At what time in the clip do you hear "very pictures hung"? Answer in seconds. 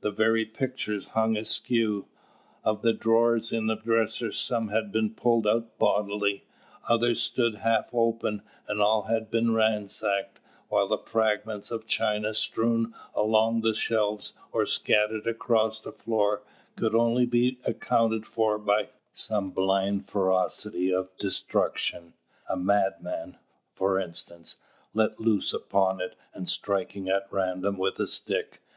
0.12-1.36